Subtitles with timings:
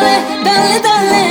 [0.00, 1.29] 誰誰誰